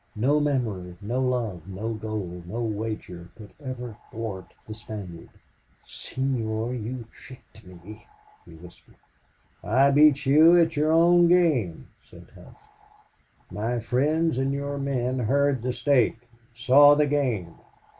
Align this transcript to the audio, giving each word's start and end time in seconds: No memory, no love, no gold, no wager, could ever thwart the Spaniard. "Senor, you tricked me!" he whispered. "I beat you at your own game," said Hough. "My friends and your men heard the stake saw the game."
No 0.15 0.39
memory, 0.39 0.97
no 0.99 1.21
love, 1.21 1.67
no 1.67 1.93
gold, 1.93 2.47
no 2.47 2.59
wager, 2.63 3.29
could 3.35 3.51
ever 3.63 3.95
thwart 4.09 4.51
the 4.67 4.73
Spaniard. 4.73 5.29
"Senor, 5.85 6.73
you 6.73 7.05
tricked 7.13 7.63
me!" 7.63 8.07
he 8.43 8.55
whispered. 8.55 8.95
"I 9.63 9.91
beat 9.91 10.25
you 10.25 10.59
at 10.59 10.75
your 10.75 10.91
own 10.91 11.27
game," 11.27 11.89
said 12.09 12.25
Hough. 12.33 12.57
"My 13.51 13.79
friends 13.79 14.39
and 14.39 14.51
your 14.51 14.79
men 14.79 15.19
heard 15.19 15.61
the 15.61 15.71
stake 15.71 16.27
saw 16.55 16.95
the 16.95 17.05
game." 17.05 17.59